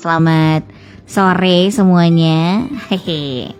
[0.00, 0.64] Selamat
[1.04, 2.64] sore semuanya.
[2.88, 3.52] Hehe.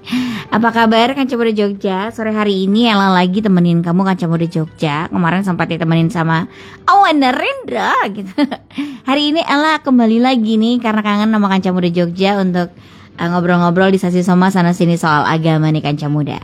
[0.48, 2.08] Apa kabar Kanca Muda Jogja?
[2.16, 5.12] Sore hari ini Ella lagi temenin kamu Kanca Muda Jogja.
[5.12, 6.48] Kemarin sempat ditemenin sama
[6.88, 8.32] Awan Rendra gitu.
[9.08, 12.72] Hari ini Ella kembali lagi nih karena kangen sama Kanca Muda Jogja untuk
[13.20, 16.40] uh, ngobrol-ngobrol di sesi Soma sana sini soal agama nih Kanca Muda.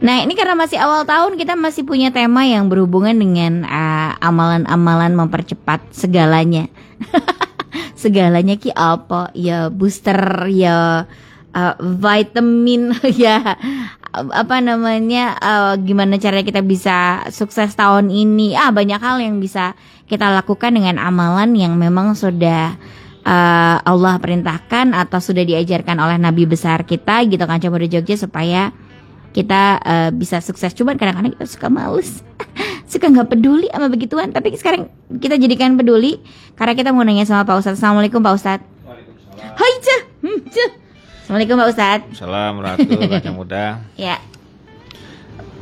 [0.00, 5.12] Nah ini karena masih awal tahun kita masih punya tema yang berhubungan dengan uh, amalan-amalan
[5.12, 6.72] mempercepat segalanya.
[7.96, 9.32] segalanya ki apa?
[9.32, 11.08] Ya booster ya
[11.56, 12.92] uh, vitamin
[13.24, 13.56] ya
[14.16, 18.52] apa namanya uh, gimana cara kita bisa sukses tahun ini?
[18.54, 19.72] Ah banyak hal yang bisa
[20.06, 22.76] kita lakukan dengan amalan yang memang sudah
[23.26, 28.14] uh, Allah perintahkan atau sudah diajarkan oleh nabi besar kita gitu kan coba di Jogja
[28.14, 28.70] supaya
[29.36, 30.72] kita uh, bisa sukses.
[30.72, 32.24] Cuman kadang-kadang kita suka males
[32.86, 34.30] suka nggak peduli sama begituan.
[34.30, 36.22] Tapi sekarang kita jadikan peduli
[36.54, 37.78] karena kita mau nanya sama Pak Ustadz.
[37.82, 38.66] Assalamualaikum Pak Ustadz.
[39.36, 40.00] Hai cah.
[40.22, 42.06] Hmm, Assalamualaikum Pak Ustadz.
[42.16, 43.64] Salam Ratu Raja Muda.
[43.98, 44.16] Ya.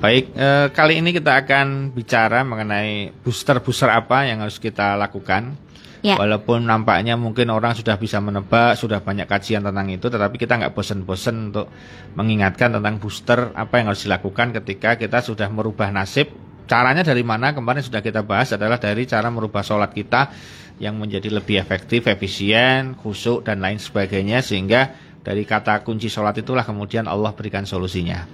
[0.05, 5.57] Baik, eh, kali ini kita akan bicara mengenai booster-booster apa yang harus kita lakukan.
[6.05, 6.21] Ya.
[6.21, 10.77] Walaupun nampaknya mungkin orang sudah bisa menebak, sudah banyak kajian tentang itu, tetapi kita nggak
[10.77, 11.73] bosen-bosen untuk
[12.13, 17.53] mengingatkan tentang booster apa yang harus dilakukan ketika kita sudah merubah nasib Caranya dari mana?
[17.53, 20.33] Kemarin sudah kita bahas adalah dari cara merubah sholat kita
[20.81, 26.67] yang menjadi lebih efektif, efisien, khusyuk dan lain sebagainya sehingga dari kata kunci sholat itulah
[26.67, 28.27] kemudian Allah berikan solusinya.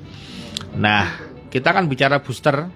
[0.79, 1.07] Nah,
[1.51, 2.71] kita akan bicara booster.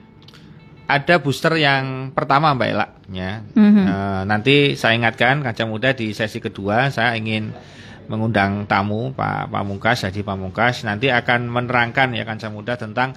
[0.85, 3.41] Ada booster yang pertama Mbak Ela, ya.
[3.41, 3.85] Mhm.
[3.89, 3.97] E,
[4.29, 7.57] nanti saya ingatkan kaca muda di sesi kedua saya ingin
[8.05, 13.17] mengundang tamu Pak Pamungkas, jadi Pamungkas nanti akan menerangkan ya kaca muda tentang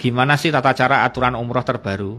[0.00, 2.16] gimana sih tata cara aturan umroh terbaru.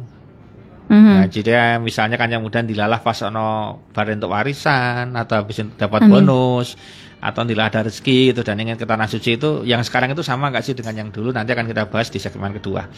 [0.92, 1.14] Mhm.
[1.18, 6.06] Nah, jadi misalnya kan yang mudah dilalah pas ono bar untuk warisan atau habis dapat
[6.06, 6.12] Amin.
[6.22, 6.78] bonus
[7.22, 10.50] atau dilalah ada rezeki itu dan ingin ke tanah suci itu yang sekarang itu sama
[10.50, 12.90] nggak sih dengan yang dulu nanti akan kita bahas di segmen kedua.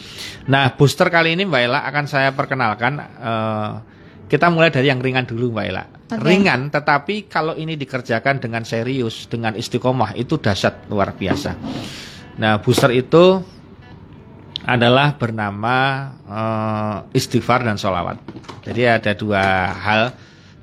[0.48, 3.70] Nah booster kali ini Mbak Ella akan saya perkenalkan eh,
[4.26, 5.84] kita mulai dari yang ringan dulu Mbak Ella.
[5.86, 6.24] Oke.
[6.24, 11.52] Ringan tetapi kalau ini dikerjakan dengan serius dengan istiqomah itu dahsyat luar biasa.
[12.40, 13.53] Nah booster itu
[14.64, 15.76] adalah bernama
[16.24, 18.16] eh, istighfar dan sholawat.
[18.64, 20.02] Jadi ada dua hal.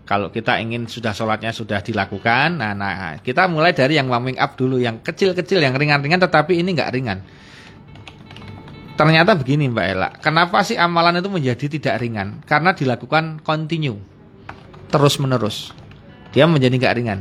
[0.02, 4.60] Kalau kita ingin sudah sholatnya sudah dilakukan, nah, nah kita mulai dari yang warming up
[4.60, 7.24] dulu, yang kecil-kecil, yang ringan-ringan, tetapi ini nggak ringan.
[9.00, 12.44] Ternyata begini Mbak Ella, kenapa sih amalan itu menjadi tidak ringan?
[12.44, 14.04] Karena dilakukan continue,
[14.92, 15.72] terus menerus.
[16.36, 17.20] Dia menjadi nggak ringan.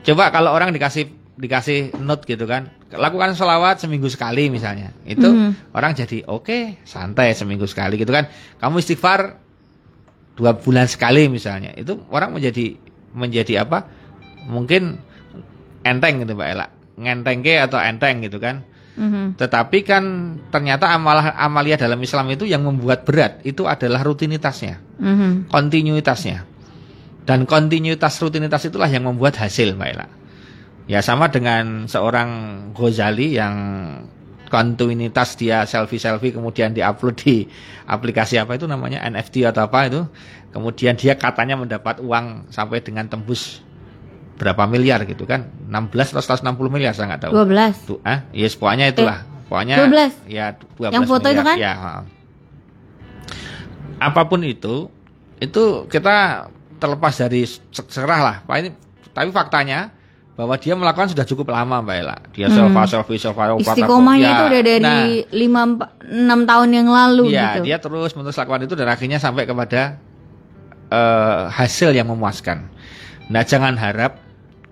[0.00, 5.72] Coba kalau orang dikasih dikasih note gitu kan, lakukan sholawat seminggu sekali misalnya, itu Mhm.
[5.72, 8.28] orang jadi oke santai seminggu sekali gitu kan.
[8.60, 9.40] Kamu istighfar
[10.36, 12.76] dua bulan sekali misalnya, itu orang menjadi
[13.16, 13.88] menjadi apa?
[14.44, 15.00] Mungkin
[15.84, 16.66] enteng gitu Mbak Ella,
[17.00, 18.64] ngenteng ke atau enteng gitu kan.
[18.92, 19.40] Mhm.
[19.40, 20.04] Tetapi kan
[20.52, 25.48] ternyata amalah amalia dalam Islam itu yang membuat berat itu adalah rutinitasnya, Mhm.
[25.48, 26.44] kontinuitasnya.
[27.24, 30.06] Dan kontinuitas rutinitas itulah yang membuat hasil, Mbak Ella.
[30.90, 32.30] Ya sama dengan seorang
[32.74, 33.54] Ghazali yang
[34.50, 37.48] kontinuitas dia selfie-selfie kemudian diupload di
[37.88, 40.02] aplikasi apa itu namanya NFT atau apa itu.
[40.52, 43.64] Kemudian dia katanya mendapat uang sampai dengan tembus
[44.36, 45.48] berapa miliar gitu kan?
[45.70, 47.32] 16 atau 160 miliar saya nggak tahu.
[47.46, 49.24] 12 Tuh, ah, yes pokoknya itulah.
[49.48, 50.12] Pokoknya 12?
[50.28, 51.46] Ya, 12 Yang foto itu miliar.
[51.46, 51.56] kan?
[51.56, 51.72] Ya.
[54.02, 54.90] Apa pun itu,
[55.38, 58.36] itu kita terlepas dari se- serah lah.
[58.42, 58.70] Pak ini
[59.14, 59.94] tapi faktanya
[60.32, 62.16] bahwa dia melakukan sudah cukup lama Mbak Ella.
[62.32, 62.56] Dia Hmm.
[62.72, 65.62] selfie selfie selfie Istiqomahnya Ya, itu udah dari nah, 5
[66.08, 67.68] 6 tahun yang lalu ya, gitu.
[67.68, 70.00] dia terus menerus lakukan itu dan akhirnya sampai kepada
[70.92, 72.68] eh, hasil yang memuaskan.
[73.32, 74.20] Nah, jangan harap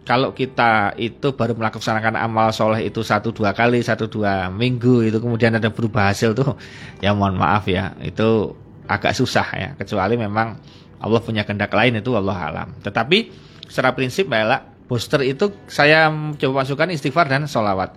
[0.05, 5.17] kalau kita itu baru melaksanakan amal soleh itu satu dua kali, satu dua minggu itu
[5.17, 6.57] kemudian ada berubah hasil tuh,
[7.05, 8.53] ya mohon maaf ya, itu
[8.89, 9.69] agak susah ya.
[9.77, 10.61] Kecuali memang
[11.01, 12.69] Allah punya kehendak lain itu Allah alam.
[12.85, 13.33] Tetapi
[13.71, 14.59] secara prinsip Mbak Ella,
[14.91, 17.95] booster itu saya coba masukkan istighfar dan sholawat.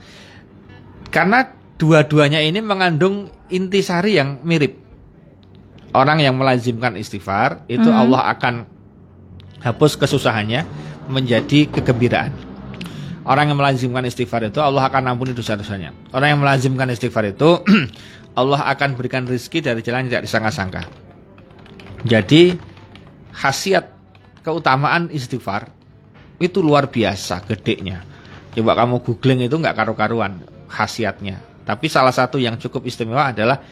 [1.09, 1.49] Karena
[1.81, 4.77] dua-duanya ini mengandung intisari yang mirip.
[5.97, 7.97] Orang yang melazimkan istighfar itu Mhm.
[7.97, 8.53] Allah akan
[9.65, 10.69] hapus kesusahannya
[11.09, 12.29] menjadi kegembiraan.
[13.25, 15.97] Orang yang melazimkan istighfar itu Allah akan ampuni dosa-dosanya.
[16.13, 17.57] Orang yang melazimkan istighfar itu
[18.39, 20.81] Allah akan berikan rizki dari jalan yang tidak disangka-sangka.
[22.03, 22.57] Jadi
[23.33, 23.89] khasiat
[24.43, 25.71] keutamaan istighfar
[26.43, 28.03] itu luar biasa gedenya.
[28.53, 31.41] Coba kamu googling itu nggak karu-karuan khasiatnya.
[31.63, 33.63] Tapi salah satu yang cukup istimewa adalah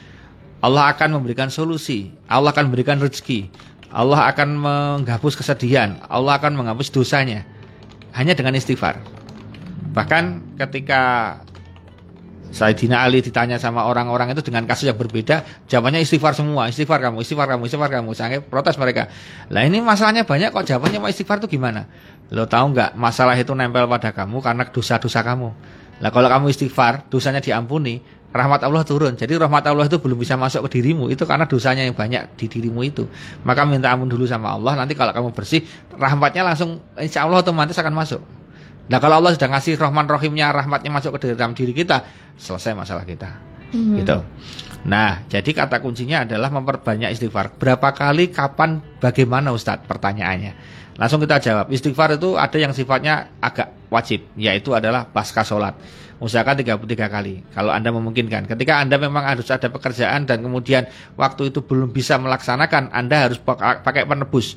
[0.64, 3.52] Allah akan memberikan solusi, Allah akan memberikan rezeki,
[3.92, 7.44] Allah akan menghapus kesedihan, Allah akan menghapus dosanya.
[8.12, 9.00] hanya dengan istighfar.
[9.96, 11.36] Bahkan ketika
[12.52, 17.24] Sayyidina Ali ditanya sama orang-orang itu dengan kasus yang berbeda, jawabannya istighfar semua, istighfar kamu,
[17.24, 18.10] istighfar kamu, istighfar kamu.
[18.12, 19.08] Sampai protes mereka.
[19.48, 21.88] Lah ini masalahnya banyak kok jawabannya mau istighfar itu gimana?
[22.36, 25.50] Lo tahu nggak masalah itu nempel pada kamu karena dosa-dosa kamu.
[26.04, 29.14] Lah kalau kamu istighfar, dosanya diampuni, rahmat Allah turun.
[29.16, 31.08] Jadi rahmat Allah itu belum bisa masuk ke dirimu.
[31.08, 33.08] Itu karena dosanya yang banyak di dirimu itu.
[33.48, 34.76] Maka minta ampun dulu sama Allah.
[34.76, 35.64] Nanti kalau kamu bersih,
[35.96, 38.41] rahmatnya langsung insya Allah otomatis akan masuk.
[38.90, 42.02] Nah kalau Allah sudah ngasih rahman rohimnya, rahmatnya masuk ke dalam diri kita,
[42.40, 43.30] selesai masalah kita.
[43.72, 44.00] Hmm.
[44.02, 44.18] Gitu.
[44.82, 47.54] Nah, jadi kata kuncinya adalah memperbanyak istighfar.
[47.54, 49.86] Berapa kali, kapan, bagaimana Ustadz?
[49.86, 50.54] Pertanyaannya.
[50.98, 51.70] Langsung kita jawab.
[51.70, 55.78] Istighfar itu ada yang sifatnya agak wajib, yaitu adalah pasca sholat.
[56.22, 58.46] Usahakan 33 kali, kalau Anda memungkinkan.
[58.46, 60.86] Ketika Anda memang harus ada pekerjaan dan kemudian
[61.18, 64.54] waktu itu belum bisa melaksanakan, Anda harus pakai penebus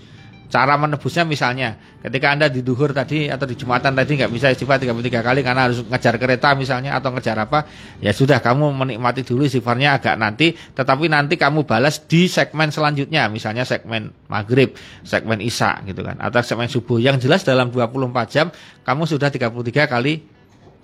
[0.52, 1.74] Cara menebusnya misalnya
[2.04, 5.66] ketika Anda di duhur tadi atau di Jumatan tadi nggak bisa istighfar 33 kali karena
[5.66, 7.66] harus ngejar kereta misalnya atau ngejar apa,
[7.98, 13.26] ya sudah kamu menikmati dulu istighfarnya agak nanti, tetapi nanti kamu balas di segmen selanjutnya,
[13.32, 17.02] misalnya segmen maghrib, segmen isya gitu kan, atau segmen subuh.
[17.02, 18.46] Yang jelas dalam 24 jam
[18.86, 20.22] kamu sudah 33 kali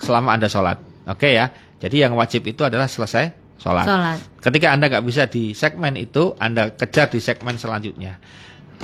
[0.01, 0.81] selama Anda sholat.
[1.07, 1.53] Oke ya.
[1.81, 3.87] Jadi yang wajib itu adalah selesai sholat.
[3.89, 4.19] sholat.
[4.41, 8.21] Ketika Anda nggak bisa di segmen itu, Anda kejar di segmen selanjutnya.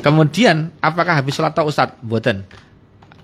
[0.01, 1.97] Kemudian apakah habis sholat atau Ustaz?
[2.05, 2.45] Buatan.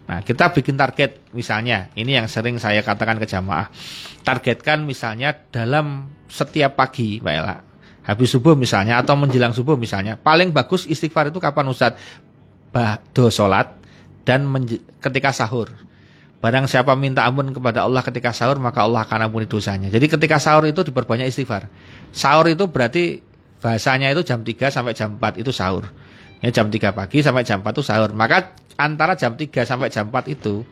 [0.03, 3.71] Nah, kita bikin target misalnya, ini yang sering saya katakan ke jamaah.
[4.27, 7.57] Targetkan misalnya dalam setiap pagi, Mbak Ella.
[8.03, 10.19] Habis subuh misalnya atau menjelang subuh misalnya.
[10.19, 11.95] Paling bagus istighfar itu kapan Ustaz?
[12.75, 13.79] Ba'do sholat
[14.27, 14.49] dan
[14.99, 15.71] ketika sahur.
[16.43, 19.87] Barang siapa minta ampun kepada Allah ketika sahur, maka Allah akan ampuni dosanya.
[19.87, 21.71] Jadi ketika sahur itu diperbanyak istighfar.
[22.11, 23.23] Sahur itu berarti
[23.63, 25.87] bahasanya itu jam 3 sampai jam 4 itu sahur.
[26.43, 28.11] Ya jam 3 pagi sampai jam 4 itu sahur.
[28.12, 30.67] Maka antara jam 3 sampai jam 4 itu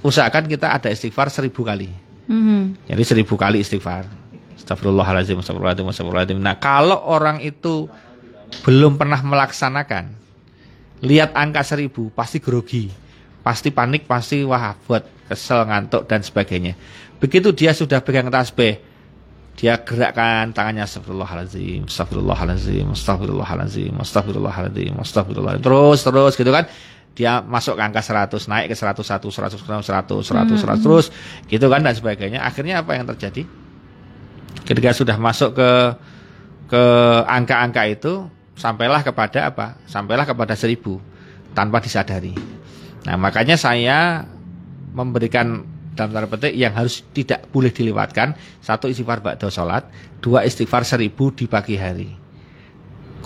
[0.00, 1.92] usahakan kita ada istighfar seribu kali.
[2.30, 2.88] Mm-hmm.
[2.88, 4.08] Jadi seribu kali istighfar.
[4.56, 6.40] Astagfirullahaladzim, astagfirullahaladzim, astagfirullahaladzim.
[6.40, 7.88] Nah kalau orang itu
[8.64, 10.14] belum pernah melaksanakan,
[11.04, 12.88] lihat angka seribu pasti grogi,
[13.44, 16.74] pasti panik, pasti wah buat kesel, ngantuk dan sebagainya.
[17.20, 18.80] Begitu dia sudah pegang tasbih,
[19.58, 25.64] dia gerakkan tangannya astagfirullahalazim, astagfirullahalazim, astagfirullahalazim, astagfirullahalazim, astagfirullahalazim.
[25.64, 26.66] Terus terus gitu kan.
[27.10, 31.10] Dia masuk ke angka 100, naik ke 101, 100, 100, 100, 100, terus
[31.50, 32.40] gitu kan dan sebagainya.
[32.40, 33.44] Akhirnya apa yang terjadi?
[34.64, 35.70] Ketika sudah masuk ke
[36.70, 36.84] ke
[37.26, 39.74] angka-angka itu sampailah kepada apa?
[39.90, 41.02] Sampailah kepada seribu
[41.50, 42.32] tanpa disadari.
[43.04, 44.22] Nah, makanya saya
[44.94, 45.66] memberikan
[46.00, 48.32] dalam tanda petik yang harus tidak boleh dilewatkan.
[48.64, 49.84] Satu istighfar ba'da sholat.
[50.24, 52.08] Dua istighfar seribu di pagi hari.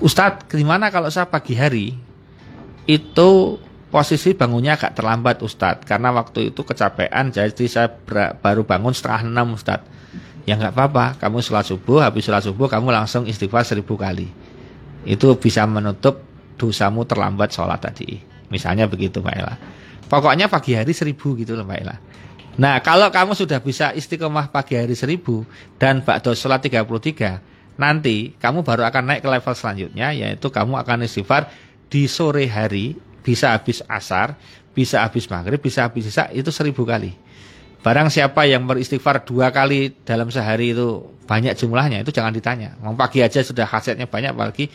[0.03, 1.95] Ustadz gimana kalau saya pagi hari
[2.91, 3.31] itu
[3.95, 5.87] posisi bangunnya agak terlambat Ustadz?
[5.87, 7.95] Karena waktu itu kecapean jadi saya
[8.43, 9.87] baru bangun setengah enam Ustadz.
[10.45, 14.27] Ya nggak apa-apa kamu sholat subuh habis sholat subuh kamu langsung istighfar seribu kali.
[15.07, 16.27] Itu bisa menutup
[16.59, 18.19] dosamu terlambat sholat tadi.
[18.51, 19.55] Misalnya begitu Mbak Ella.
[20.11, 21.97] Pokoknya pagi hari seribu gitu loh Mbak Ella
[22.55, 25.43] Nah, kalau kamu sudah bisa istiqomah pagi hari seribu
[25.75, 27.43] dan bakdo sholat 33,
[27.75, 31.51] nanti kamu baru akan naik ke level selanjutnya, yaitu kamu akan istighfar
[31.91, 32.95] di sore hari,
[33.27, 34.39] bisa habis asar,
[34.71, 37.19] bisa habis maghrib, bisa habis isya, itu seribu kali.
[37.83, 42.79] Barang siapa yang beristighfar dua kali dalam sehari itu banyak jumlahnya, itu jangan ditanya.
[42.81, 44.71] Mau pagi aja sudah hasilnya banyak, apalagi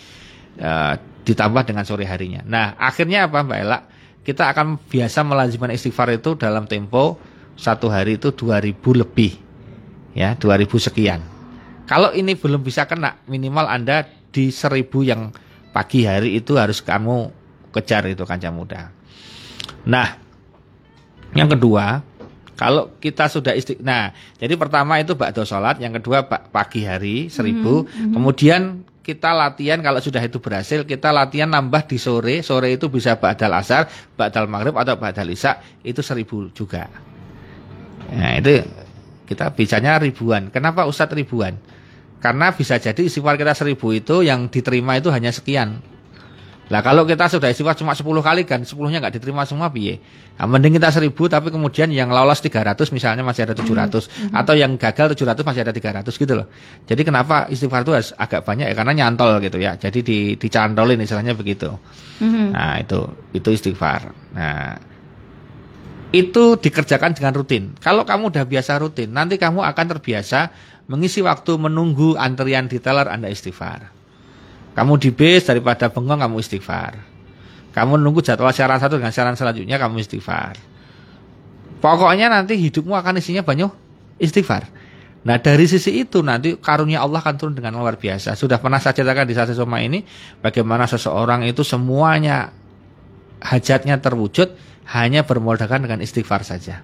[0.59, 2.43] uh, ditambah dengan sore harinya.
[2.43, 3.79] Nah, akhirnya apa Mbak Ella?
[4.19, 7.17] Kita akan biasa melazimkan istighfar itu dalam tempo
[7.59, 9.35] satu hari itu 2000 lebih.
[10.15, 11.19] Ya 2000 sekian.
[11.85, 15.35] Kalau ini belum bisa kena minimal anda di 1000 yang
[15.75, 17.29] pagi hari itu harus kamu
[17.75, 18.89] kejar itu kancah muda.
[19.85, 20.17] Nah
[21.35, 22.01] yang kedua
[22.57, 24.09] kalau kita sudah isti nah
[24.41, 28.11] jadi pertama itu bakdo sholat yang kedua pagi hari 1000 mm -hmm.
[28.17, 28.61] kemudian
[29.05, 32.45] kita latihan kalau sudah itu berhasil kita latihan nambah di sore.
[32.45, 37.08] Sore itu bisa badal asar badal maghrib atau badal isya itu seribu juga
[38.13, 38.65] Nah itu
[39.29, 40.49] kita bicanya ribuan.
[40.49, 41.57] Kenapa Ustadz ribuan?
[42.19, 45.79] Karena bisa jadi istighfar kita seribu itu yang diterima itu hanya sekian.
[46.69, 49.97] Lah kalau kita sudah istighfar cuma 10 kali kan 10-nya nggak diterima semua piye?
[50.37, 54.29] Nah, mending kita seribu tapi kemudian yang lolos 300 misalnya masih ada 700 mm -hmm.
[54.37, 56.47] atau yang gagal 700 masih ada 300 gitu loh.
[56.85, 59.81] Jadi kenapa istighfar itu agak banyak ya karena nyantol gitu ya.
[59.81, 61.73] Jadi di dicantolin istilahnya begitu.
[62.21, 62.47] Mm -hmm.
[62.53, 62.99] Nah, itu
[63.33, 64.13] itu istighfar.
[64.37, 64.88] Nah,
[66.09, 67.77] itu dikerjakan dengan rutin.
[67.77, 70.49] Kalau kamu udah biasa rutin, nanti kamu akan terbiasa
[70.89, 73.93] mengisi waktu menunggu antrian di teller Anda istighfar.
[74.73, 76.97] Kamu di bis daripada bengong kamu istighfar.
[77.69, 80.57] Kamu nunggu jadwal siaran satu dengan siaran selanjutnya kamu istighfar.
[81.79, 83.69] Pokoknya nanti hidupmu akan isinya banyak
[84.17, 84.65] istighfar.
[85.19, 88.33] Nah dari sisi itu nanti karunia Allah akan turun dengan luar biasa.
[88.33, 90.01] Sudah pernah saya ceritakan di sasi soma ini
[90.41, 92.49] bagaimana seseorang itu semuanya
[93.43, 94.55] hajatnya terwujud
[94.89, 96.81] hanya bermodalkan dengan istighfar saja.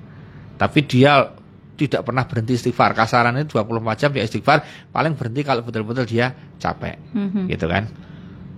[0.56, 1.34] Tapi dia
[1.76, 2.96] tidak pernah berhenti istighfar.
[2.96, 6.32] Kasarannya 24 jam dia istighfar, paling berhenti kalau betul-betul dia
[6.62, 6.96] capek.
[7.12, 7.52] Mhm.
[7.52, 7.84] Gitu kan.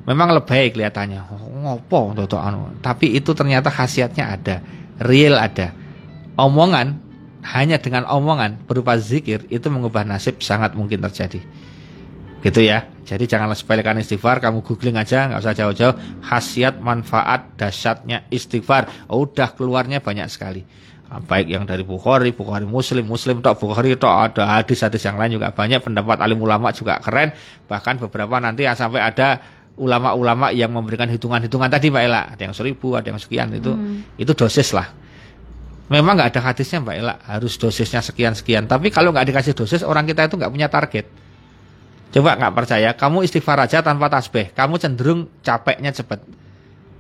[0.07, 1.19] Memang lebih kelihatannya.
[1.35, 2.79] Oh, ngopo toto anu.
[2.79, 4.55] Tapi itu ternyata khasiatnya ada,
[5.03, 5.75] real ada.
[6.39, 6.95] Omongan
[7.43, 11.43] hanya dengan omongan berupa zikir itu mengubah nasib sangat mungkin terjadi.
[12.41, 12.85] Gitu ya.
[13.07, 15.95] Jadi janganlah sepelekan istighfar, kamu googling aja, nggak usah jauh-jauh.
[16.27, 19.07] Khasiat, manfaat, dahsyatnya istighfar.
[19.07, 20.67] Oh, udah keluarnya banyak sekali.
[21.07, 25.39] Ah, Baik yang dari Bukhari, Bukhari Muslim, Muslim tok Bukhari tok ada hadis-hadis yang lain
[25.39, 25.79] juga banyak.
[25.79, 27.31] Pendapat alim ulama juga keren.
[27.71, 29.39] Bahkan beberapa nanti ya sampai ada
[29.79, 32.21] ulama-ulama yang memberikan hitungan-hitungan tadi Mbak Ella.
[32.35, 33.71] Ada yang seribu, ada yang sekian itu.
[34.19, 34.91] Itu dosis lah.
[35.87, 38.67] Memang nggak ada hadisnya Mbak Ella, harus dosisnya sekian-sekian.
[38.67, 41.07] Tapi kalau nggak dikasih dosis, orang kita itu nggak punya target.
[42.07, 46.23] Coba nggak percaya, kamu istighfar aja tanpa tasbih, kamu cenderung capeknya cepat.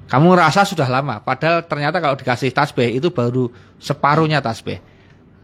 [0.07, 4.79] Kamu ngerasa sudah lama, padahal ternyata kalau dikasih tasbih itu baru separuhnya tasbih.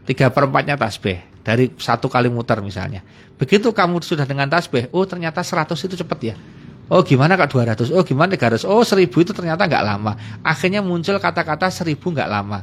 [0.03, 3.03] Tiga perempatnya tasbih dari satu kali muter misalnya.
[3.39, 6.35] Begitu kamu sudah dengan tasbih, oh ternyata 100 itu cepat ya.
[6.91, 10.11] Oh gimana kak 200, oh gimana 300, oh 1000 itu ternyata nggak lama.
[10.43, 12.59] Akhirnya muncul kata-kata 1000 nggak lama.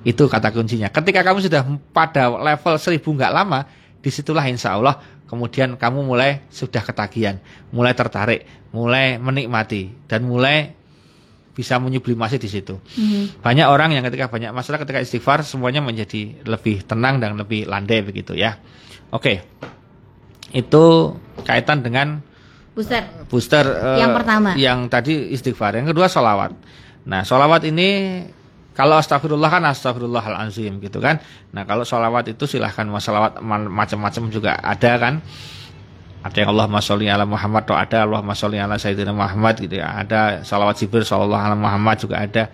[0.00, 0.88] Itu kata kuncinya.
[0.88, 1.60] Ketika kamu sudah
[1.92, 3.68] pada level 1000 nggak lama,
[4.00, 7.38] di situlah insya Allah kemudian kamu mulai sudah ketagihan,
[7.70, 10.74] mulai tertarik, mulai menikmati dan mulai
[11.56, 12.76] bisa menyublimasi di situ.
[12.96, 13.40] Mhm.
[13.40, 18.04] Banyak orang yang ketika banyak masalah ketika istighfar semuanya menjadi lebih tenang dan lebih landai
[18.04, 18.60] begitu ya.
[19.08, 19.40] Oke.
[20.52, 22.20] Itu kaitan dengan
[22.76, 23.08] Booster.
[23.32, 24.50] booster eh, Yang pertama.
[24.52, 26.52] yang tadi istighfar yang kedua solawat
[27.08, 28.20] nah solawat ini
[28.76, 31.16] kalau astagfirullah kan astagfirullahalazim gitu kan?
[31.56, 33.00] Nah kalau solawat itu silahkan mau
[33.72, 35.24] macam-macam juga ada kan?
[36.20, 39.96] Ada yang Allah sholli ala Muhammad atau ada Allah sholli ala Sayyidina Muhammad gitu ya.
[39.96, 42.52] Ada solawat Jibril sallallahu ala Muhammad juga ada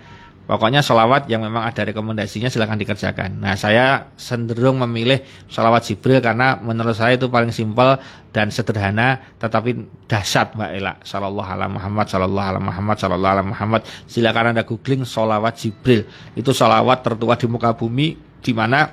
[0.53, 3.41] Pokoknya sholawat yang memang ada rekomendasinya silahkan dikerjakan.
[3.41, 7.97] Nah saya cenderung memilih sholawat Jibril karena menurut saya itu paling simpel
[8.37, 11.01] dan sederhana tetapi dahsyat Mbak Ela.
[11.01, 13.81] Sallallahu ala Muhammad, sallallahu ala Muhammad, sallallahu ala Muhammad.
[14.05, 16.05] Silakan anda googling sholawat Jibril.
[16.37, 18.93] Itu sholawat tertua di muka bumi di mana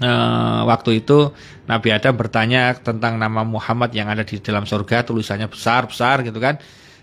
[0.00, 1.36] eh, waktu itu
[1.68, 6.40] Nabi Adam bertanya tentang nama Muhammad yang ada di dalam surga tulisannya besar besar gitu
[6.40, 6.56] kan.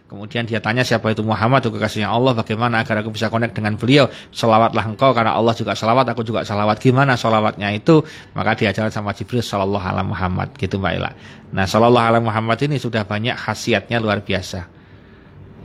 [0.03, 3.73] Kemudian dia tanya siapa itu Muhammad, itu kekasihnya Allah, bagaimana agar aku bisa connect dengan
[3.73, 4.05] beliau.
[4.29, 6.77] Salawatlah engkau, karena Allah juga salawat, aku juga salawat.
[6.77, 8.05] Gimana salawatnya itu?
[8.37, 10.53] Maka diajarkan sama Jibril, Sallallahu ala Muhammad.
[10.53, 11.11] Gitu Mbak Ila.
[11.57, 14.69] Nah, Sallallahu ala Muhammad ini sudah banyak khasiatnya luar biasa.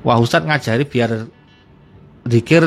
[0.07, 1.11] Wah Ustadz ngajari biar
[2.25, 2.63] zikir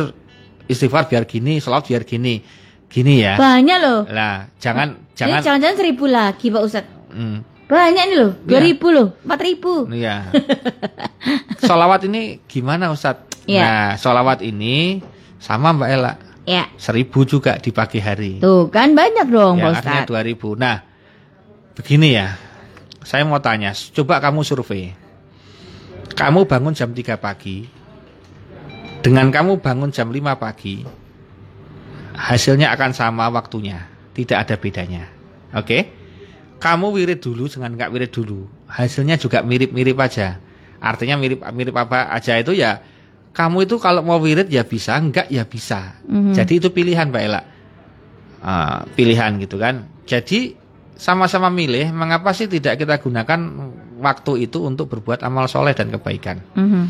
[0.69, 2.45] istighfar biar gini, salawat biar gini.
[2.91, 3.39] Gini ya.
[3.39, 4.03] Banyak loh.
[4.11, 6.93] Lah, jangan jangan jangan-jangan seribu lagi Pak Ustadz.
[7.15, 7.37] hmm,
[7.71, 8.31] Banyak nih loh.
[8.43, 9.15] Dua ribu loh.
[9.23, 9.87] Empat ribu.
[9.87, 10.27] Iya.
[11.67, 13.47] Solawat ini gimana Ustadz?
[13.47, 13.63] Iya.
[13.63, 14.99] Nah, solawat ini
[15.39, 16.13] sama Mbak Ella.
[16.43, 16.67] Ya.
[16.75, 18.43] Seribu juga di pagi hari.
[18.43, 20.09] Tuh kan banyak dong ya, Pak artinya Ustadz.
[20.11, 20.53] dua ribu.
[20.59, 20.83] Nah,
[21.73, 22.35] begini ya.
[23.01, 24.93] Saya mau tanya, coba kamu survei.
[26.11, 27.65] Kamu bangun jam 3 pagi.
[29.01, 30.85] Dengan kamu bangun jam 5 pagi,
[32.13, 33.89] hasilnya akan sama waktunya.
[34.13, 35.09] Tidak ada bedanya.
[35.57, 36.00] Oke?
[36.61, 38.45] Kamu wirid dulu dengan nggak wirid dulu.
[38.69, 40.37] Hasilnya juga mirip-mirip aja.
[40.77, 42.81] Artinya mirip mirip apa aja itu ya
[43.31, 45.97] kamu itu kalau mau wirid ya bisa, enggak ya bisa.
[46.05, 46.35] Mhm.
[46.35, 47.41] Jadi itu pilihan Mbak Ella.
[48.41, 49.87] Ah, pilihan gitu kan.
[50.03, 50.57] Jadi
[50.97, 53.39] sama-sama milih, mengapa sih tidak kita gunakan
[54.03, 56.83] waktu itu untuk berbuat amal soleh dan kebaikan, Mhm.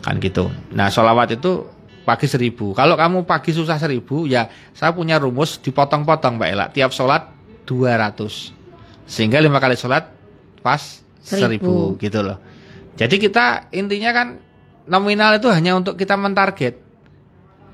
[0.00, 0.50] kan gitu.
[0.72, 1.66] Nah, sholawat itu
[2.02, 2.72] pagi seribu.
[2.74, 6.66] Kalau kamu pagi susah seribu, ya saya punya rumus dipotong-potong Mbak Ella.
[6.70, 7.28] Tiap sholat
[7.66, 8.54] 200.
[9.06, 10.08] Sehingga lima kali sholat
[10.62, 11.38] pas Seribu.
[11.42, 12.38] seribu gitu loh.
[12.98, 14.28] Jadi kita intinya kan
[14.86, 16.78] nominal itu hanya untuk kita mentarget.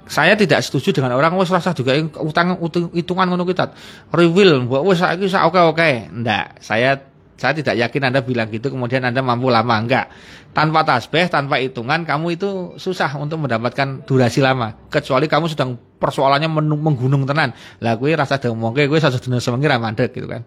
[0.08, 1.92] Saya tidak setuju dengan orang wes rasa juga
[2.24, 2.56] utang
[2.96, 3.76] hitungan ngono kita.
[4.08, 6.08] Rewill mbok wes saiki sak oke-oke.
[6.08, 6.96] Ndak, saya
[7.38, 10.08] saya tidak yakin Anda bilang gitu kemudian Anda mampu lama enggak.
[10.56, 14.74] Tanpa tasbih, tanpa hitungan kamu itu susah untuk mendapatkan durasi lama.
[14.88, 17.52] Kecuali kamu sedang persoalannya menggunung tenan.
[17.84, 20.42] Lah gue rasa ngomongke gue satu dina semengi ra mandek gitu kan.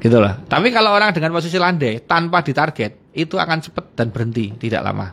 [0.00, 0.32] Gitu loh.
[0.48, 5.12] Tapi kalau orang dengan posisi landai tanpa ditarget itu akan cepat dan berhenti, tidak lama.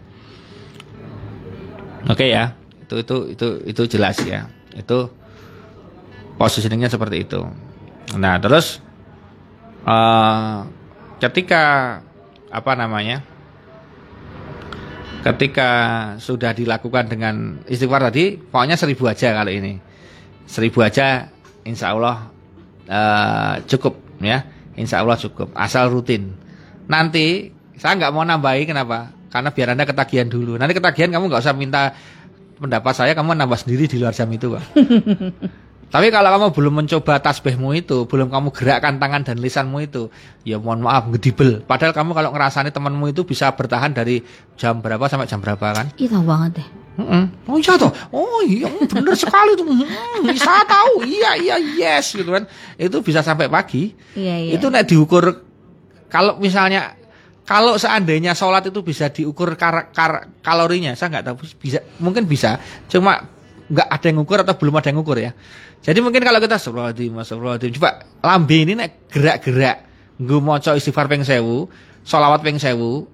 [2.08, 2.56] Oke ya,
[2.88, 4.48] itu itu itu itu jelas ya.
[4.72, 5.12] Itu
[6.40, 7.44] positioningnya seperti itu.
[8.16, 8.80] Nah terus
[9.84, 10.58] eh
[11.20, 11.64] ketika
[12.48, 13.20] apa namanya?
[15.18, 15.70] Ketika
[16.24, 19.74] sudah dilakukan dengan istighfar tadi, pokoknya seribu aja kali ini.
[20.48, 21.28] seribu aja
[21.68, 22.32] insya Allah
[22.88, 25.52] uh, cukup ya insya Allah cukup.
[25.58, 26.38] Asal rutin.
[26.88, 29.12] Nanti saya nggak mau nambahi kenapa?
[29.28, 30.56] Karena biar anda ketagihan dulu.
[30.56, 31.92] Nanti ketagihan kamu nggak usah minta
[32.58, 34.64] pendapat saya kamu nambah sendiri di luar jam itu pak
[35.88, 40.12] Tapi kalau kamu belum mencoba tasbihmu itu, belum kamu gerakkan tangan dan lisanmu itu,
[40.44, 41.64] ya mohon maaf ngedibel.
[41.64, 44.20] Padahal kamu kalau ngerasani temanmu itu bisa bertahan dari
[44.60, 45.88] jam berapa sampai jam berapa kan?
[45.96, 46.68] Iya tahu banget deh.
[46.98, 47.24] Mm -mm.
[47.48, 47.92] Oh iya toh.
[48.10, 49.64] Oh iya benar sekali tuh.
[49.70, 51.06] Hmm, saya tahu.
[51.06, 52.50] Iya iya yes gitu kan.
[52.76, 53.94] Itu bisa sampai pagi.
[54.18, 54.52] Iya iya.
[54.58, 55.46] Itu nek diukur
[56.10, 56.98] kalau misalnya
[57.48, 62.60] kalau seandainya sholat itu bisa diukur kar, kar, kalorinya, saya nggak tahu bisa, mungkin bisa,
[62.92, 63.24] cuma
[63.72, 65.32] nggak ada yang ngukur atau belum ada yang ngukur ya.
[65.82, 69.78] Jadi mungkin kalau kita astagfirullahaladzim, astagfirullahaladzim, coba lambe ini nek gerak-gerak,
[70.20, 70.40] gue
[70.76, 71.72] istighfar peng sewu,
[72.04, 73.08] sholawat peng sewu,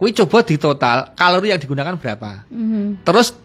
[0.00, 2.48] kui coba di total kalori yang digunakan berapa.
[2.48, 3.04] Mhm.
[3.04, 3.36] Terus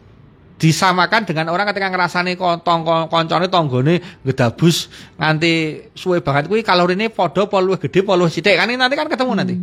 [0.55, 4.87] disamakan dengan orang ketika ngerasani kontong koncone tonggone gedabus
[5.19, 8.95] nganti suwe banget kuwi kalorine padha apa luwih gede apa luwih sithik kan ini nanti
[8.95, 9.55] kan ketemu nanti.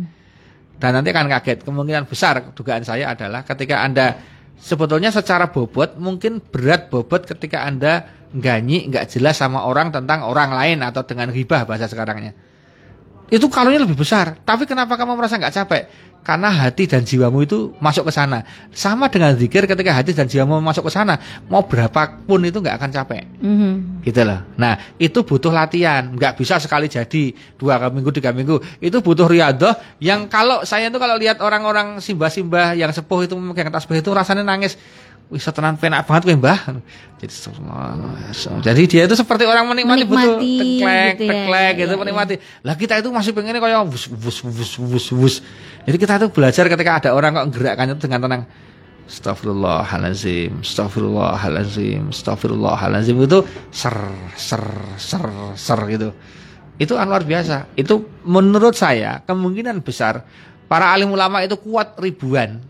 [0.77, 1.63] Dan nanti akan kaget.
[1.63, 4.19] Kemungkinan besar dugaan saya adalah ketika Anda
[4.59, 10.51] sebetulnya secara bobot mungkin berat bobot ketika Anda ganyi nggak jelas sama orang tentang orang
[10.51, 12.33] lain atau dengan hibah bahasa sekarangnya.
[13.33, 14.37] Itu kalorinya lebih besar.
[14.45, 15.83] Tapi kenapa kamu merasa nggak capek?
[16.23, 18.47] Karena hati dan jiwamu itu masuk ke sana.
[18.71, 21.19] Sama dengan zikir ketika hati dan jiwamu masuk ke sana,
[21.51, 23.27] mau berapapun itu nggak akan capek.
[23.43, 23.73] Mhm.
[24.07, 24.39] Gitu loh.
[24.55, 26.07] Nah, itu butuh latihan.
[26.15, 28.55] Nggak bisa sekali jadi dua minggu, tiga minggu.
[28.79, 33.67] Itu butuh riadoh yang kalau saya tuh kalau lihat orang-orang simbah-simbah yang sepuh itu memegang
[33.67, 34.79] tasbih itu rasanya nangis.
[35.33, 36.59] Wih, setenan penak banget kowe, Mbah.
[37.17, 37.33] Jadi
[38.61, 42.01] jadi dia itu seperti orang menikmati, betul Menikmati teklek, gitu ya, teklek gitu iya.
[42.05, 42.35] menikmati.
[42.61, 45.35] Lah kita itu masih pengennya kayak wus wus wus wus wus.
[45.89, 48.41] Jadi kita tuh belajar ketika ada orang kok gerakkan itu dengan tenang.
[49.09, 53.39] Astagfirullahalazim, astagfirullahalazim, astagfirullahalazim itu
[53.73, 53.97] ser
[54.37, 54.63] ser
[55.01, 55.25] ser
[55.57, 56.13] ser gitu.
[56.77, 57.73] Itu kan luar biasa.
[57.73, 60.21] Itu menurut saya kemungkinan besar
[60.69, 62.61] para alim ulama itu kuat ribuan.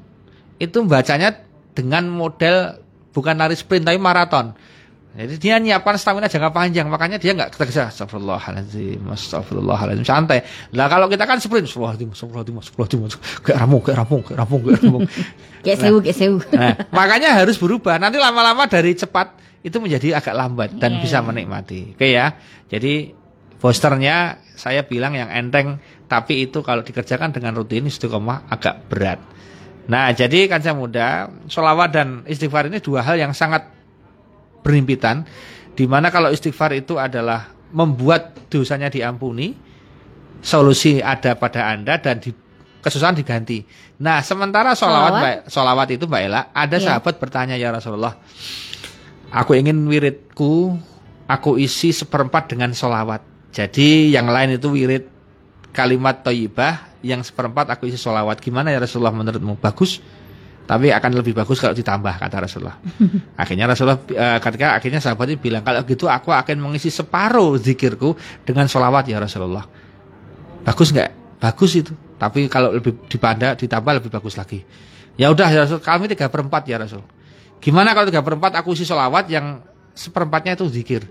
[0.55, 2.79] Itu bacanya dengan model
[3.11, 4.53] bukan lari sprint tapi maraton.
[5.13, 7.93] Jadi dia nyiapkan stamina jangka panjang, makanya dia nggak tergesa.
[7.93, 10.41] Astagfirullahaladzim, astagfirullahaladzim, santai.
[10.73, 14.81] Lah kalau kita kan sprint, astagfirullahaladzim, astagfirullahaladzim, astagfirullahaladzim, kayak rampung, kayak rampung, kayak rampung, kayak
[14.81, 15.03] rampung.
[15.63, 16.37] Kayak sewu, kayak sewu.
[16.51, 17.95] Nah, makanya harus berubah.
[17.95, 21.07] Nanti lama-lama dari cepat itu menjadi agak lambat dan Iya.
[21.07, 21.95] bisa menikmati.
[21.95, 22.35] Oke ya.
[22.67, 23.15] Jadi
[23.63, 25.79] posternya saya bilang yang enteng,
[26.11, 29.23] tapi itu kalau dikerjakan dengan rutin istiqomah agak berat.
[29.83, 33.67] Nah, jadi kancah muda, sholawat dan istighfar ini dua hal yang sangat
[34.63, 35.27] berhimpitan.
[35.75, 39.51] Di mana kalau istighfar itu adalah membuat dosanya diampuni,
[40.39, 42.31] solusi ada pada anda dan di,
[42.79, 43.65] kesusahan diganti.
[43.99, 45.19] Nah, sementara sholawat, Sholawat?
[45.19, 46.85] Mbak, sholawat itu Mbak Ella, ada Iya.
[46.87, 48.15] sahabat bertanya ya Rasulullah,
[49.33, 50.77] aku ingin wiridku,
[51.27, 53.23] aku isi seperempat dengan sholawat.
[53.53, 55.12] Jadi yang lain itu wirid
[55.73, 58.39] kalimat toyibah, yang seperempat aku isi sholawat.
[58.39, 59.59] Gimana ya Rasulullah menurutmu?
[59.59, 59.99] Bagus?
[60.63, 62.79] Tapi akan lebih bagus kalau ditambah kata Rasulullah.
[63.41, 68.15] akhirnya Rasulullah eh, ketika akhirnya sahabat itu bilang kalau gitu aku akan mengisi separuh zikirku
[68.47, 69.67] dengan sholawat ya Rasulullah.
[70.63, 71.43] Bagus nggak?
[71.43, 71.91] Bagus itu.
[72.15, 74.63] Tapi kalau lebih dipanda ditambah lebih bagus lagi.
[75.19, 77.03] Ya udah ya Rasul, kami tiga perempat ya Rasul.
[77.59, 79.59] Gimana kalau tiga perempat aku isi sholawat yang
[79.91, 81.03] seperempatnya itu zikir?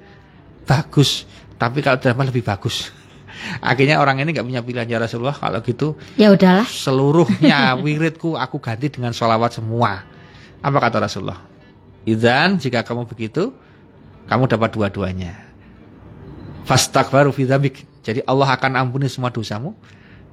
[0.64, 1.28] Bagus.
[1.60, 3.01] Tapi kalau ditambah lebih bagus.
[3.60, 6.66] Akhirnya orang ini nggak punya pilihan ya Rasulullah kalau gitu Ya udahlah.
[6.66, 10.04] seluruhnya wiridku aku ganti dengan sholawat semua.
[10.62, 11.42] Apa kata Rasulullah?
[12.02, 13.50] Idan jika kamu begitu,
[14.26, 15.34] kamu dapat dua-duanya.
[16.62, 17.76] Fastakbaru fi dzambik.
[18.02, 19.74] Jadi Allah akan ampuni semua dosamu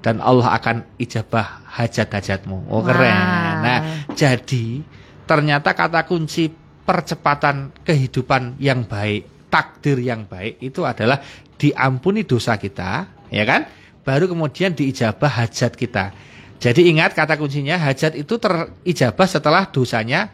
[0.02, 2.70] dan Allah akan ijabah hajat-hajatmu.
[2.70, 3.14] Oh keren.
[3.62, 3.80] Nah,
[4.14, 4.82] jadi
[5.26, 6.50] ternyata kata kunci
[6.86, 11.20] percepatan kehidupan yang baik, takdir yang baik itu adalah
[11.60, 13.68] diampuni dosa kita, ya kan?
[14.06, 16.16] Baru kemudian diijabah hajat kita.
[16.60, 20.32] Jadi ingat kata kuncinya hajat itu terijabah setelah dosanya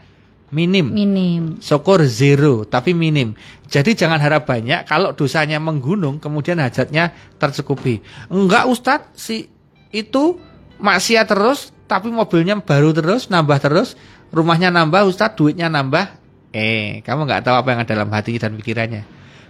[0.53, 0.89] minim.
[0.89, 1.43] Minim.
[1.61, 3.33] Syukur zero, tapi minim.
[3.69, 8.01] Jadi jangan harap banyak kalau dosanya menggunung, kemudian hajatnya tercukupi.
[8.29, 9.49] Enggak Ustadz, si
[9.93, 10.37] itu
[10.81, 13.93] maksiat terus, tapi mobilnya baru terus, nambah terus,
[14.33, 16.24] rumahnya nambah, Ustadz duitnya nambah.
[16.55, 19.03] Eh, kamu nggak tahu apa yang ada dalam hati dan pikirannya.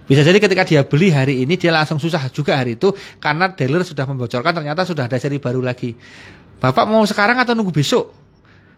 [0.09, 3.85] Bisa jadi ketika dia beli hari ini dia langsung susah juga hari itu karena dealer
[3.85, 5.93] sudah membocorkan ternyata sudah ada seri baru lagi.
[6.57, 8.09] Bapak mau sekarang atau nunggu besok?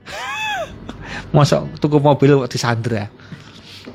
[1.35, 3.07] Masa tuku mobil di Sandra.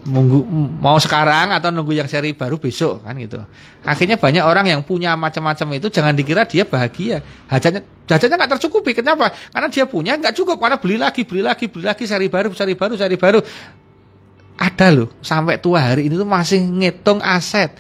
[0.03, 0.49] Munggu,
[0.81, 3.37] mau sekarang atau nunggu yang seri baru besok kan gitu.
[3.85, 7.21] Akhirnya banyak orang yang punya macam-macam itu jangan dikira dia bahagia.
[7.53, 8.97] Hajatnya hajatnya nggak tercukupi.
[8.97, 9.29] Kenapa?
[9.53, 10.57] Karena dia punya nggak cukup.
[10.57, 13.41] Karena beli lagi, beli lagi, beli lagi seri baru, seri baru, seri baru.
[14.63, 17.75] Ada loh sampai tua hari ini tuh masih ngitung aset.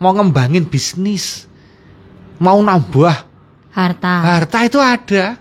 [0.00, 1.44] Mau ngembangin bisnis.
[2.40, 3.28] Mau nambah.
[3.68, 4.14] Harta.
[4.24, 5.38] harta itu ada.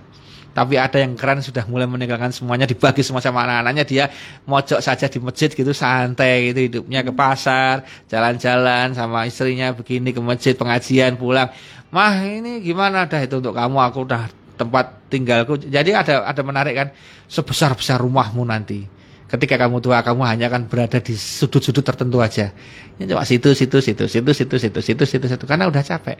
[0.53, 3.85] Tapi ada yang keren sudah mulai meninggalkan semuanya dibagi semua sama anak-anaknya.
[3.85, 4.05] Dia
[4.45, 10.21] mojok saja di masjid gitu santai gitu hidupnya ke pasar jalan-jalan sama istrinya begini ke
[10.21, 11.53] masjid pengajian pulang.
[11.93, 13.77] Mah ini gimana dah itu untuk kamu?
[13.93, 14.27] Aku udah
[14.57, 15.61] tempat tinggalku.
[15.61, 16.87] Jadi ada ada menarik kan?
[17.29, 18.96] Sebesar besar rumahmu nanti
[19.27, 22.55] ketika kamu tua kamu hanya akan berada di sudut-sudut tertentu aja
[22.99, 26.19] ini cuma situ situ situ situ situ situ situ situ situ karena udah capek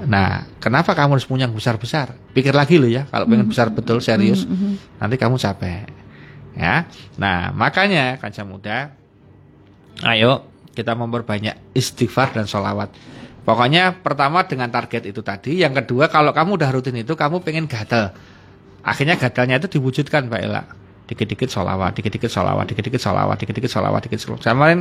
[0.00, 2.16] Nah, kenapa kamu harus punya yang besar-besar?
[2.32, 4.48] Pikir lagi loh ya, kalau pengen besar betul serius,
[4.96, 5.92] nanti kamu capek.
[6.56, 6.88] Ya.
[7.20, 8.96] Nah, makanya kaca muda,
[10.00, 12.88] ayo kita memperbanyak istighfar dan sholawat.
[13.44, 17.68] Pokoknya pertama dengan target itu tadi, yang kedua kalau kamu udah rutin itu, kamu pengen
[17.68, 18.16] gatal.
[18.80, 20.64] Akhirnya gatalnya itu diwujudkan, Pak Ela.
[21.10, 24.42] Dikit-dikit sholawat, dikit-dikit sholawat, dikit-dikit sholawat, dikit-dikit sholawat, dikit sholawat.
[24.46, 24.78] Saya kemarin,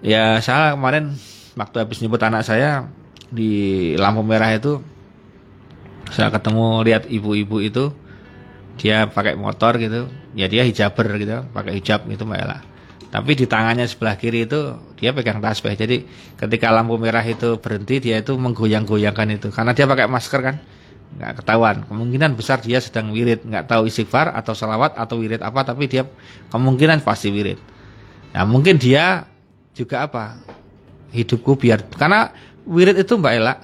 [0.00, 1.12] ya saya kemarin
[1.52, 2.88] waktu habis nyebut anak saya,
[3.28, 4.80] di lampu merah itu
[6.08, 7.92] saya ketemu lihat ibu-ibu itu
[8.80, 12.58] dia pakai motor gitu ya dia hijaber gitu pakai hijab gitu mbak Ella.
[13.08, 15.72] Tapi di tangannya sebelah kiri itu dia pegang tasbih.
[15.72, 16.04] Jadi
[16.36, 19.48] ketika lampu merah itu berhenti dia itu menggoyang-goyangkan itu.
[19.48, 20.56] Karena dia pakai masker kan
[21.16, 25.64] nggak ketahuan kemungkinan besar dia sedang wirid nggak tahu istighfar atau salawat atau wirid apa
[25.64, 26.04] tapi dia
[26.52, 27.58] kemungkinan pasti wirid
[28.36, 29.24] nah mungkin dia
[29.72, 30.36] juga apa
[31.16, 32.28] hidupku biar karena
[32.68, 33.54] wirid itu Mbak Ella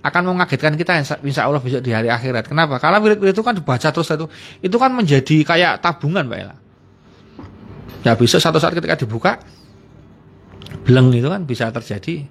[0.00, 2.48] akan mengagetkan kita insya Allah besok di hari akhirat.
[2.48, 2.80] Kenapa?
[2.80, 4.26] Karena wirid-wirid itu kan dibaca terus itu,
[4.64, 6.56] itu kan menjadi kayak tabungan Mbak Ella.
[8.00, 9.36] Ya besok satu saat ketika dibuka,
[10.88, 12.24] beleng itu kan bisa terjadi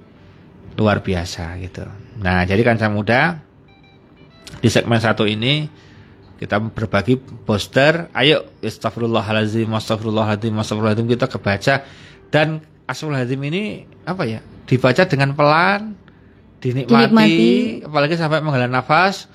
[0.81, 1.85] luar biasa gitu.
[2.25, 3.37] Nah jadi kan saya muda
[4.59, 5.67] di segmen satu ini
[6.39, 8.07] kita berbagi poster.
[8.15, 11.75] Ayo Astagfirullahaladzim, Astagfirullahaladzim, Astagfirullahaladzim kita kebaca
[12.31, 13.63] dan Astagfirullahaladzim ini
[14.07, 14.39] apa ya?
[14.69, 15.97] dibaca dengan pelan,
[16.61, 17.49] dinikmati, dinikmati.
[17.89, 19.25] apalagi sampai menghela nafas.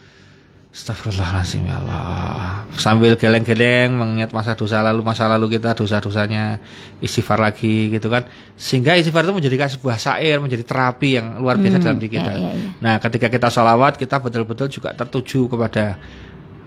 [0.74, 6.58] Astagfirullahaladzim ya Allah Sambil geleng-geleng mengingat masa dosa lalu Masa lalu kita dosa-dosanya
[6.98, 8.26] Istighfar lagi gitu kan
[8.58, 12.30] Sehingga istighfar itu menjadikan sebuah syair Menjadi terapi yang luar biasa hmm, dalam diri kita
[12.34, 12.68] ya, ya, ya.
[12.82, 15.94] Nah ketika kita sholawat Kita betul-betul juga tertuju kepada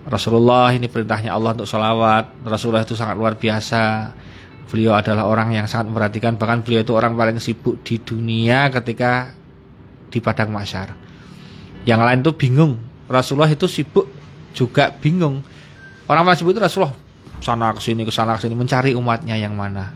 [0.07, 4.15] Rasulullah Ini perintahnya Allah untuk sholawat Rasulullah itu sangat luar biasa
[4.67, 9.31] Beliau adalah orang yang sangat memperhatikan bahkan beliau itu orang paling sibuk di dunia ketika
[10.11, 10.91] di padang masyar.
[11.87, 12.73] Yang lain tuh bingung.
[13.07, 14.07] Rasulullah itu sibuk
[14.51, 15.43] juga bingung.
[16.07, 16.95] Orang paling sibuk itu Rasulullah
[17.39, 19.91] sana ke sini ke sana ke sini mencari umatnya yang mana.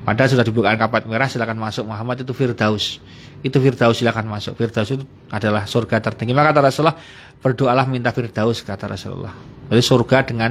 [0.00, 2.98] Padahal sudah dibuka kapat merah silakan masuk Muhammad itu Firdaus.
[3.44, 4.56] Itu Firdaus silakan masuk.
[4.56, 6.32] Firdaus itu adalah surga tertinggi.
[6.32, 6.96] Maka kata Rasulullah
[7.40, 9.32] berdoalah minta Firdaus kata Rasulullah.
[9.68, 10.50] Jadi surga dengan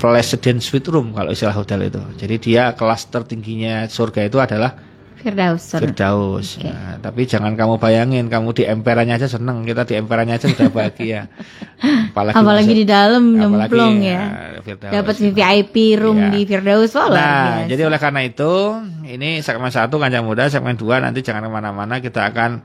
[0.00, 2.00] President Suite Room kalau istilah hotel itu.
[2.16, 4.76] Jadi dia kelas tertingginya surga itu adalah
[5.20, 5.76] Firdaus.
[5.76, 6.56] Firdaus.
[6.56, 6.72] Okay.
[6.72, 10.72] Nah, tapi jangan kamu bayangin kamu di emperannya aja seneng, kita di emperannya aja sudah
[10.72, 11.28] bahagia.
[12.10, 14.52] Apalagi, apalagi di dalam nyemplung ya.
[14.60, 16.28] ya Dapat VIP room ya.
[16.34, 21.24] di Firdaus Nah, jadi oleh karena itu ini segmen satu kancang muda, segmen dua nanti
[21.24, 22.60] jangan ke mana-mana kita akan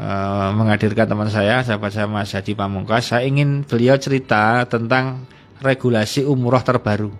[0.00, 3.12] uh, menghadirkan teman saya, sahabat saya Mas Haji Pamungkas.
[3.12, 5.28] Saya ingin beliau cerita tentang
[5.60, 7.12] regulasi umroh terbaru.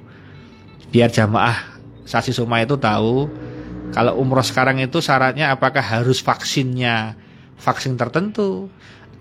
[0.90, 1.78] Biar jamaah
[2.08, 3.30] Sasi Suma itu tahu
[3.90, 7.18] kalau umroh sekarang itu syaratnya apakah harus vaksinnya
[7.60, 8.70] vaksin tertentu,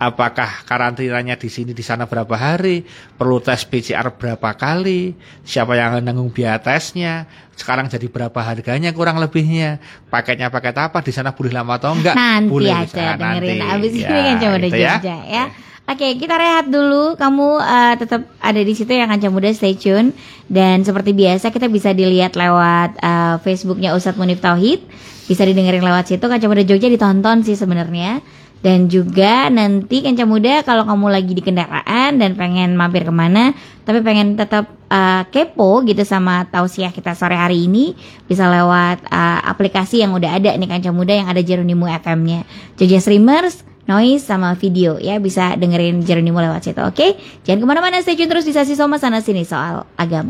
[0.00, 2.86] apakah karantinanya di sini di sana berapa hari,
[3.20, 5.12] perlu tes PCR berapa kali,
[5.44, 9.76] siapa yang nanggung biaya tesnya, sekarang jadi berapa harganya kurang lebihnya,
[10.08, 12.16] paketnya paket apa di sana boleh lama atau enggak?
[12.16, 13.74] Nanti boleh aja dengerin nanti.
[13.76, 14.94] abis ya, ini kan coba gitu ya.
[15.28, 15.44] ya.
[15.90, 17.18] Oke, kita rehat dulu.
[17.18, 20.14] Kamu uh, tetap ada di situ yang Kanca Muda stay tune.
[20.46, 24.86] Dan seperti biasa kita bisa dilihat lewat uh, Facebooknya Ustadz Munif Tauhid.
[25.26, 26.22] Bisa didengerin lewat situ.
[26.22, 28.22] Kanca Muda Jogja ditonton sih sebenarnya.
[28.62, 33.56] Dan juga nanti Kanca Muda kalau kamu lagi di kendaraan dan pengen mampir ke mana,
[33.82, 37.96] tapi pengen tetap uh, kepo gitu sama tausiah kita sore hari ini,
[38.28, 42.44] bisa lewat uh, aplikasi yang udah ada nih Kanca Muda yang ada Jeronimo FM-nya.
[42.76, 47.10] Jogja Streamers, noise sama video ya bisa dengerin Jeronimo lewat situ oke okay?
[47.42, 50.28] jangan ke mana-mana stay tune terus di sesi Soma sana sini soal agama